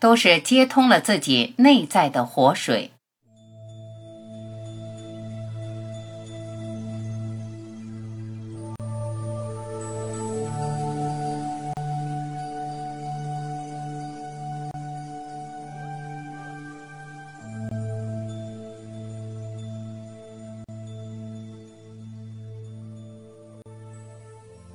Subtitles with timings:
[0.00, 2.92] 都是接通了自己内在的活水。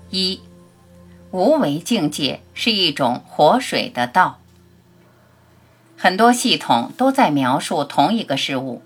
[0.10, 0.40] 一，
[1.32, 4.43] 无为境界是一种活水的道。
[6.04, 8.82] 很多系统都在描述同一个事物，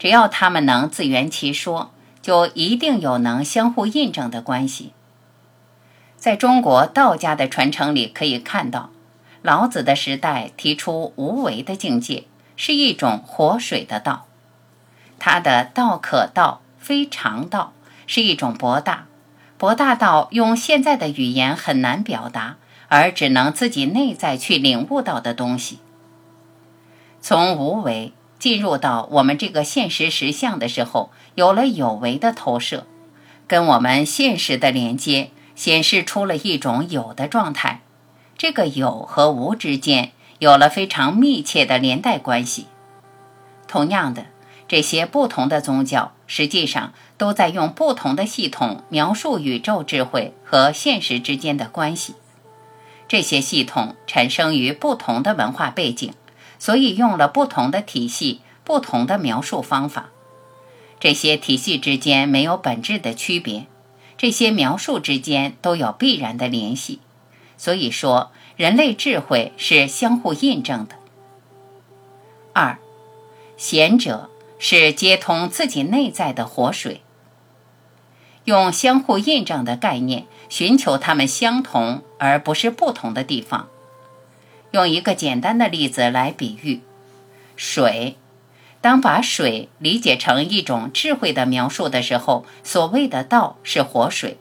[0.00, 4.92] 只要他们能自圆其说，就一定有能相互印证的关系。
[6.16, 8.90] 在中国道家的传承里，可以看到，
[9.42, 12.24] 老子的时代提出无为的境界，
[12.56, 14.26] 是一种活水的道。
[15.20, 17.74] 他的道可道，非常道，
[18.08, 19.06] 是一种博大，
[19.56, 22.56] 博大到用现在的语言很难表达，
[22.88, 25.78] 而只能自己内在去领悟到的东西。
[27.28, 32.86] 从无为进入到我们这个现实实相的时候，有了有为的投射，
[33.48, 37.80] 跟我们现实的连接，显示出了一种有的状态。
[38.38, 42.66] 这个有和无之间有了非常密切的连带关系。
[43.66, 44.26] 同样的，
[44.68, 52.14] 这些不同的宗教实际上都在用不同的系统描述宇宙智慧和现实之间的关系。
[53.08, 56.14] 这些系统产生于不同的文化背景。
[56.58, 60.10] 所以用了不同的体系、不同的描述方法。
[60.98, 63.66] 这些体系之间没有本质的区别，
[64.16, 67.00] 这些描述之间都有必然的联系。
[67.58, 70.96] 所以说，人类智慧是相互印证的。
[72.52, 72.78] 二，
[73.56, 77.02] 贤者是接通自己内在的活水，
[78.44, 83.68] 用相互印证的概念，寻求它们相同而不是不同的地方。
[84.72, 86.80] 用一个简单的例子来比喻，
[87.56, 88.16] 水。
[88.82, 94.38] 当把水理解成一种智慧的描述的时候，所谓的道是活水。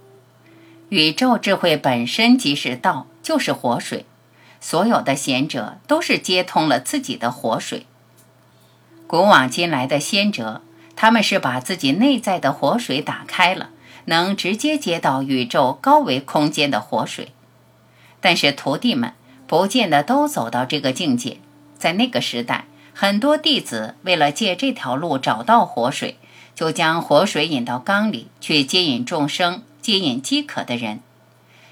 [0.90, 4.06] 宇宙智慧本身即是道，就是活水。
[4.60, 7.86] 所有的贤者都是接通了自己的活水。
[9.08, 10.62] 古往今来的先哲，
[10.96, 13.70] 他们是把自己内在的活水打开了，
[14.06, 17.30] 能直接接到宇宙高维空间的活水。
[18.20, 19.14] 但是徒弟们。
[19.48, 21.38] 不见得都走到这个境界。
[21.78, 26.18] 在那个时代，很多弟子为了借这条路找到活水，
[26.56, 31.02] 就将活水引到缸里去接引众生，接引饥渴的人。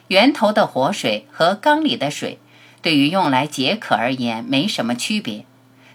[0.09, 2.38] 源头的活水和缸里的水，
[2.81, 5.45] 对于用来解渴而言没什么区别。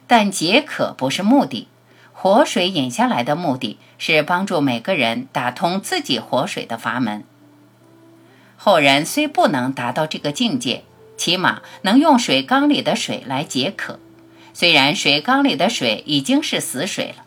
[0.06, 1.68] 但解渴不是目的，
[2.14, 7.22] 活水引下来的目的是帮助每个人打通自己活水的阀门。
[8.56, 10.82] 后人虽不能达到这个境界。
[11.18, 13.98] 起码能用水缸里的水来解渴，
[14.54, 17.24] 虽然水缸里的水已经是死水了，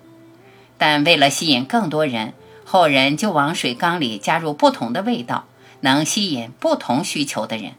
[0.80, 2.34] 但为了吸引更多人，
[2.66, 5.46] 后人就往水缸里加入不同的味道，
[5.82, 7.74] 能吸引不同需求的人。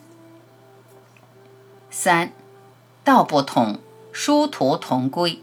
[1.90, 2.32] 三，
[3.02, 3.80] 道不同，
[4.12, 5.40] 殊途同归。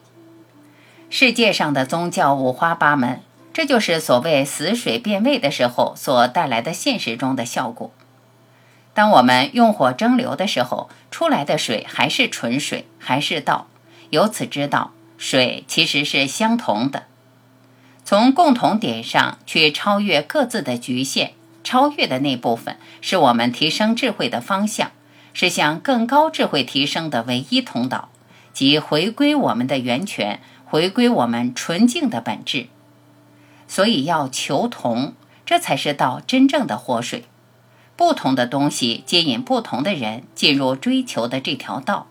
[1.10, 3.22] 世界上的宗教五花八门，
[3.52, 7.92] 这就是所谓死水变味的时候所带来的现实中的效果。
[9.00, 13.68] 当我们用火蒸馏的时候，出来的水还是纯水，还是道。
[14.10, 17.04] 由此知道，水其实是相同的。
[18.04, 21.30] 从共同点上去超越各自的局限，
[21.64, 24.92] 超越的那部分是我们提升智慧的方向，
[25.32, 28.10] 是向更高智慧提升的唯一通道，
[28.52, 32.68] 即回归我们的源泉，回归我们纯净的本质。
[33.66, 35.14] 所以要求同，
[35.46, 37.24] 这才是道真正的活水。
[38.00, 42.08] 不同的东西接引不同的人进入追求的这条道。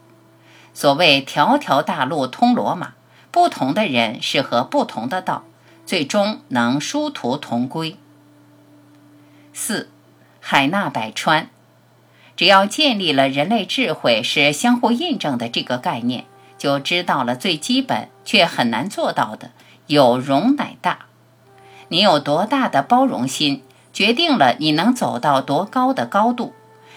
[0.75, 2.93] 所谓“条条大路通罗马”，
[3.32, 5.44] 不同的人适合不同的道，
[5.87, 7.96] 最终能殊途同归。
[9.55, 9.88] 四，
[10.40, 11.49] 海纳百川。
[12.37, 16.26] 只要建立了人类智慧是相互印证的这个概念，
[16.58, 19.52] 就知道了最基本却很难做到的
[19.88, 21.06] “有容乃大”。
[21.88, 23.62] 你有多大的包容心？
[23.99, 26.55] 决定了你能走到多高的高度，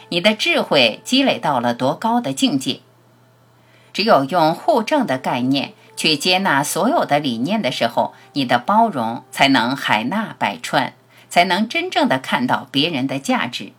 [0.09, 2.81] 你的智慧积累到了多高的境界。
[3.91, 10.93] 只有用互证的概念去接纳所有的理念的时候，你的包容才能海纳百川，
[11.27, 13.71] 才能真正的看到别人的价值。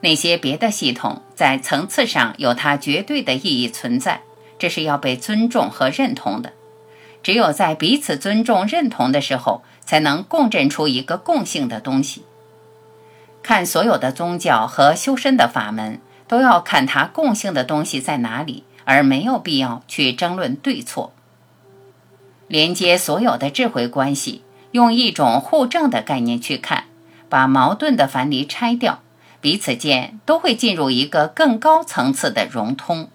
[0.00, 4.22] 那些别的系统在层次上有它绝对的意义存在，
[4.58, 6.54] 这是要被尊重和认同的。
[7.22, 12.24] 只有在彼此尊重、认同的时候，才能共振出一个共性的东西。
[13.42, 21.12] 看所有的宗教和修身的法门，都要看它共性的东西在哪里，而没有必要去争论对错。
[22.48, 24.42] 连接所有的智慧关系，
[24.72, 26.84] 用一种互证的概念去看，
[27.28, 29.00] 把矛盾的樊篱拆掉。
[29.40, 33.10] 彼此间都会进入一个更高层次的融通。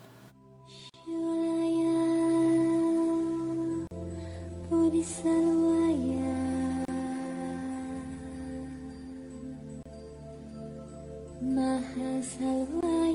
[11.41, 13.08] Maha Salvador.